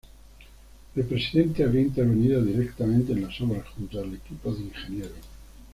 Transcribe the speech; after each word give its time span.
El 0.95 1.03
presidente 1.03 1.63
habría 1.63 1.81
intervenido 1.83 2.41
directamente 2.43 3.11
en 3.13 3.21
las 3.21 3.39
obras, 3.39 3.67
junto 3.77 3.99
al 3.99 4.11
equipo 4.15 4.51
de 4.51 4.61
ingenieros. 4.61 5.13